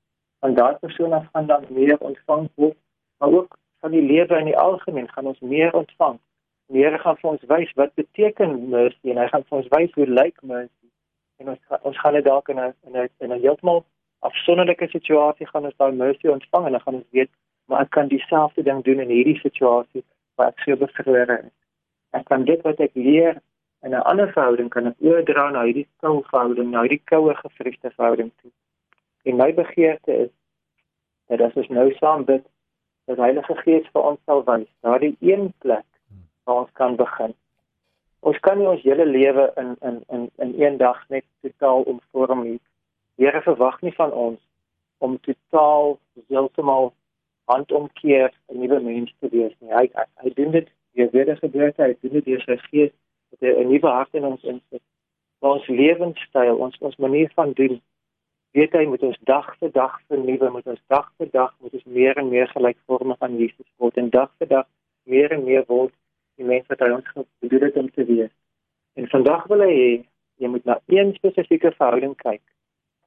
van 0.41 0.55
daai 0.55 0.75
persoon 0.75 1.13
af 1.13 1.27
gaan 1.33 1.47
dan 1.47 1.65
meer 1.69 1.99
ontvang 1.99 2.49
word, 2.55 2.77
maar 3.19 3.33
ook 3.33 3.59
van 3.81 3.91
die 3.91 4.03
lewe 4.03 4.39
in 4.39 4.45
die 4.45 4.59
algemeen 4.59 5.09
gaan 5.09 5.27
ons 5.27 5.41
meer 5.41 5.73
ontvang. 5.75 6.19
Die 6.67 6.85
Here 6.85 6.99
gaan 6.99 7.17
vir 7.17 7.31
ons 7.31 7.47
wys 7.51 7.73
wat 7.75 7.95
beteken 7.95 8.69
mercy 8.69 9.11
en 9.11 9.19
hy 9.19 9.27
gaan 9.29 9.45
vir 9.49 9.59
ons 9.59 9.71
wys 9.75 9.95
hoe 9.95 10.07
lyk 10.07 10.43
mercy 10.43 10.91
en 11.41 11.49
ons 11.49 11.81
ons 11.83 11.99
gaan 11.99 12.15
dit 12.15 12.25
dalk 12.25 12.49
in 12.49 12.61
'n 12.61 12.75
in 12.87 12.97
'n 12.97 13.09
in 13.19 13.33
'n 13.33 13.41
heeltemal 13.41 13.85
afsonderlike 14.19 14.89
situasie 14.89 15.47
gaan 15.47 15.65
ons 15.65 15.77
daai 15.77 15.93
mercy 15.93 16.29
ontvang 16.29 16.67
en 16.67 16.73
dan 16.73 16.81
gaan 16.81 16.95
ons 16.95 17.11
weet 17.11 17.31
maar 17.67 17.81
ek 17.83 17.91
kan 17.91 18.09
dieselfde 18.09 18.63
ding 18.63 18.85
doen 18.85 19.01
in 19.01 19.09
hierdie 19.09 19.39
situasie 19.39 20.05
waar 20.35 20.49
ek 20.49 20.59
so 20.65 20.77
bevrore 20.77 21.39
is. 21.39 21.60
Ek 22.11 22.25
kan 22.25 22.45
dit 22.45 22.63
wat 22.67 22.81
ek 22.81 22.95
leer 22.95 23.41
in 23.83 23.95
'n 23.95 24.07
ander 24.11 24.33
verhouding 24.33 24.69
kan 24.69 24.87
ek 24.87 24.97
oordra 25.01 25.51
na 25.51 25.63
hierdie 25.65 25.89
koue 26.01 26.23
verhouding, 26.31 26.71
na 26.71 26.83
hierdie 26.83 27.03
koue 27.05 27.35
gevriegde 27.35 27.91
verhouding 27.91 28.31
toe. 28.43 28.51
En 29.25 29.37
my 29.37 29.55
begeerte 29.55 30.13
is 30.13 30.33
dat 31.29 31.41
as 31.41 31.55
ons 31.55 31.69
nou 31.69 31.93
saam 31.95 32.25
bid, 32.25 32.45
dat 33.05 33.19
Heilige 33.19 33.55
Gees 33.63 33.87
vir 33.93 34.03
ons 34.03 34.21
sal 34.27 34.45
wys 34.45 34.69
daardie 34.87 35.17
een 35.21 35.53
plek 35.59 35.87
waar 36.45 36.65
ons 36.65 36.73
kan 36.73 36.97
begin. 36.97 37.35
Ons 38.21 38.39
kan 38.45 38.59
nie 38.59 38.69
ons 38.69 38.83
hele 38.83 39.07
lewe 39.07 39.53
in 39.57 39.77
in 39.81 40.03
in 40.09 40.31
in 40.45 40.55
een 40.63 40.77
dag 40.77 41.09
net 41.09 41.25
totaal 41.43 41.83
omvorm 41.83 42.45
nie. 42.45 42.61
Here 43.17 43.43
verwag 43.43 43.81
nie 43.81 43.95
van 43.95 44.13
ons 44.13 44.41
om 44.99 45.19
totaal 45.21 45.99
heeltemal 46.29 46.93
handomkeer 47.45 48.31
'n 48.49 48.61
nuwe 48.61 48.81
mens 48.81 49.15
te 49.21 49.29
wees 49.29 49.55
nie. 49.61 49.73
Hy 49.73 49.87
hy, 49.95 50.05
hy 50.23 50.31
doen 50.35 50.51
dit 50.51 50.69
deur 50.95 51.11
wedergeboorte, 51.13 51.83
hy 51.83 51.97
doen 52.01 52.19
dit 52.19 52.25
deur 52.25 52.43
sy 52.47 52.57
gees 52.69 52.93
dat 53.31 53.47
hy 53.47 53.53
'n 53.63 53.69
nuwe 53.69 53.91
hart 53.91 54.15
in 54.15 54.25
ons 54.25 54.43
insit. 54.43 54.83
Maar 55.41 55.57
ons 55.59 55.67
lewenstyl, 55.67 56.57
ons 56.57 56.79
ons 56.81 56.97
manier 56.97 57.31
van 57.35 57.53
doen, 57.53 57.81
weet 58.53 58.73
hy 58.73 58.85
moet 58.87 59.03
ons 59.03 59.19
dag 59.25 59.49
vir 59.61 59.71
dag 59.73 60.01
vernuwe, 60.09 60.51
moet 60.51 60.67
ons 60.67 60.83
dag 60.87 61.07
vir 61.19 61.31
dag 61.31 61.55
moet 61.61 61.75
ons 61.75 61.85
meer 61.85 62.19
en 62.19 62.29
meer 62.29 62.49
gelykvormig 62.49 63.17
aan 63.21 63.39
Jesus 63.39 63.67
word 63.79 63.97
en 63.97 64.11
dag 64.11 64.31
vir 64.39 64.49
dag 64.49 64.67
meer 65.05 65.33
en 65.33 65.45
meer 65.45 65.65
word 65.69 65.95
die 66.37 66.47
mens 66.49 66.67
wat 66.73 66.81
hy 66.81 66.91
ons 66.97 67.11
gedoen 67.15 67.67
het 67.67 67.77
om 67.77 67.91
te 67.91 68.05
wees. 68.05 68.33
En 68.99 69.09
vandag 69.09 69.47
wil 69.53 69.65
hy 69.67 69.75
hê 69.75 69.91
jy 70.41 70.49
moet 70.49 70.65
na 70.65 70.79
een 70.89 71.13
spesifieke 71.15 71.73
verhouding 71.77 72.17
kyk 72.17 72.43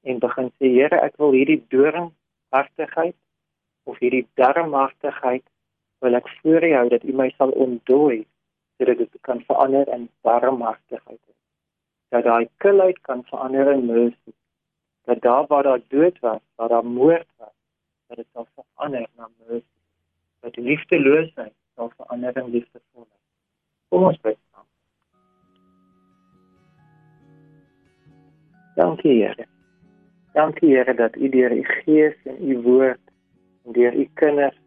en 0.04 0.20
begin 0.24 0.52
sê 0.60 0.72
Here 0.78 1.00
ek 1.02 1.18
wil 1.22 1.34
hierdie 1.36 1.62
doringhartigheid 1.74 3.18
of 3.90 4.00
hierdie 4.00 4.25
darmhartigheid 4.40 5.44
wil 6.03 6.19
ek 6.19 6.29
voor 6.41 6.63
U 6.67 6.72
hou 6.75 6.88
dat 6.91 7.03
U 7.03 7.15
my 7.15 7.29
sal 7.38 7.53
ontdooi 7.65 8.24
sodat 8.77 8.98
dit 9.01 9.17
kan 9.27 9.43
verander 9.48 9.88
in 9.95 10.10
darmhartigheid 10.27 11.22
dat 12.13 12.27
daai 12.29 12.48
kilheid 12.62 13.00
kan 13.07 13.24
verander 13.25 13.72
in 13.72 13.86
mercy. 13.86 14.33
Dat 15.10 15.22
daar 15.22 15.48
waar 15.48 15.63
daar 15.63 15.81
dood 15.88 16.19
was 16.19 16.41
waar 16.55 16.69
daar 16.69 16.86
moord 16.86 17.27
was 17.38 17.55
dat 18.07 18.17
dit 18.17 18.27
sal 18.33 18.48
verander 18.55 19.07
na 19.17 19.29
mercy. 19.48 19.79
Dat 20.39 20.55
liefdeloosheid 20.55 21.53
sal 21.75 21.91
verander 21.98 22.38
in 22.38 22.50
liefdevolheid 22.57 23.24
kom 23.93 24.10
ons 24.10 24.22
bid 24.22 24.38
Dankie 28.74 29.19
Here. 29.22 29.45
Dankie 30.33 30.72
Here 30.74 30.93
dat 30.98 31.15
U 31.15 31.29
deur 31.29 31.51
U 31.53 31.63
Gees 31.63 32.15
en 32.25 32.50
U 32.50 32.62
woord 32.62 33.12
en 33.65 33.72
deur 33.72 33.93
U 33.93 34.07
kinders 34.13 34.57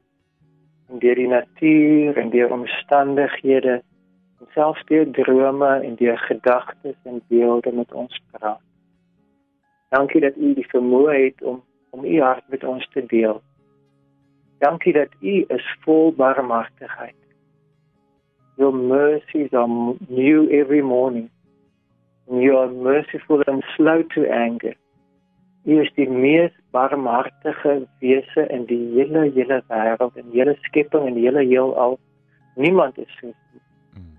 en 0.90 0.98
deur 0.98 1.14
die 1.14 1.28
natuur 1.28 2.16
en 2.16 2.30
deur 2.30 2.52
omstandighede 2.52 3.82
en 4.40 4.46
selfs 4.54 4.84
deur 4.84 5.10
drome 5.10 5.72
en 5.80 5.94
deur 5.94 6.18
gedagtes 6.18 6.96
en 7.02 7.20
beelde 7.28 7.72
met 7.72 7.92
ons 7.92 8.20
praat. 8.30 8.62
Dankie 9.88 10.20
dat 10.20 10.36
U 10.36 10.54
die 10.54 10.68
vermoë 10.68 11.18
het 11.24 11.42
om 11.42 11.62
om 11.90 12.04
U 12.04 12.20
hart 12.20 12.44
met 12.52 12.64
ons 12.64 12.88
te 12.92 13.06
deel. 13.06 13.42
Dankie 14.58 14.92
dat 14.92 15.08
U 15.20 15.44
is 15.48 15.76
vol 15.84 16.12
barmhartigheid. 16.12 17.16
Your 18.56 18.74
mercies 18.74 19.52
are 19.52 19.94
new 20.08 20.48
every 20.50 20.80
morning. 20.80 21.30
You 22.28 22.56
are 22.56 22.68
merciful 22.68 23.42
and 23.46 23.64
slow 23.76 24.02
to 24.14 24.24
anger. 24.24 24.74
U 25.66 25.80
is 25.82 25.90
die 25.96 26.06
mees 26.06 26.52
barmhartige 26.70 27.87
wese 27.99 28.44
in 28.54 28.66
die 28.70 28.82
hele 28.94 29.25
hele 29.35 29.62
wêreld 29.66 30.18
en 30.20 30.28
hele 30.30 30.54
skepping 30.62 31.08
en 31.08 31.16
die 31.18 31.25
hele 31.26 31.42
heelal. 31.42 31.96
Niemand 32.54 32.99
is 33.02 33.11
so. 33.20 33.32
Mm. 33.96 34.12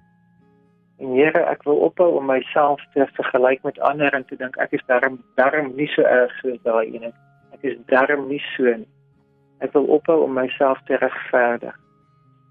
En 1.00 1.14
Here, 1.16 1.46
ek 1.48 1.64
wil 1.64 1.80
ophou 1.88 2.10
om 2.20 2.28
myself 2.28 2.84
te 2.94 3.08
vergelyk 3.16 3.64
met 3.64 3.80
ander 3.80 4.12
en 4.14 4.28
te 4.28 4.36
dink 4.36 4.60
ek 4.60 4.76
is 4.76 4.84
darm 4.92 5.22
darm 5.40 5.72
nie 5.80 5.88
so 5.94 6.04
erg 6.04 6.34
soos 6.42 6.60
daai 6.68 6.92
een. 6.92 7.14
Ek 7.56 7.64
is 7.72 7.78
darm 7.94 8.28
nie 8.28 8.42
so 8.52 8.68
nie. 8.68 8.90
Ek 9.64 9.72
wil 9.74 9.88
ophou 9.96 10.26
om 10.26 10.36
myself 10.36 10.84
te 10.90 11.00
regverdig. 11.00 11.80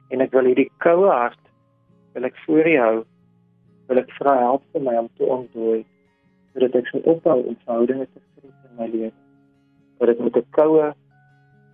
En 0.08 0.24
ek 0.24 0.32
wil 0.32 0.48
hierdie 0.48 0.70
koue 0.80 1.12
hart 1.12 1.42
wil 2.16 2.24
ek 2.24 2.40
voor 2.46 2.64
U 2.64 2.78
hou. 2.80 2.96
Wil 3.92 4.00
ek 4.00 4.16
vra 4.16 4.38
help 4.40 4.64
vir 4.72 4.88
my 4.88 4.96
om 5.04 5.12
te 5.20 5.28
ontdooi 5.36 5.84
sodat 6.56 6.78
ek 6.80 6.86
sou 6.88 7.02
ophou 7.12 7.36
om 7.50 7.56
verhoudinge 7.66 8.06
te 8.08 8.20
my 8.78 8.88
lewe. 8.88 9.12
Dat 9.98 10.08
dit 10.08 10.18
met 10.18 10.36
'n 10.36 10.46
koue 10.50 10.94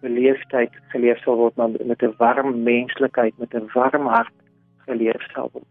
beleefdheid 0.01 0.73
geleef 0.89 1.19
sal 1.19 1.37
word, 1.37 1.57
maar 1.57 1.71
met 1.71 2.03
'n 2.03 2.15
warm 2.17 2.63
menslikheid, 2.63 3.39
met 3.39 3.55
'n 3.55 3.71
warm 3.73 4.07
hart 4.07 4.35
geleef 4.77 5.23
sal 5.33 5.49
word. 5.53 5.71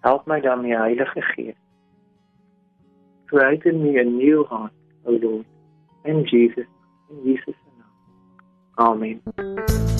Help 0.00 0.26
my 0.26 0.40
dan, 0.40 0.60
my 0.60 0.68
Heilige 0.68 1.22
Gees. 1.22 1.54
Create 3.26 3.68
in 3.68 3.82
me 3.82 4.00
a 4.00 4.04
new 4.04 4.44
heart, 4.48 4.72
O 5.04 5.12
Lord, 5.12 5.46
in 6.02 6.22
Jesus, 6.22 6.66
in 7.08 7.22
Jesus' 7.24 7.54
name. 7.64 7.84
Amen. 8.74 9.99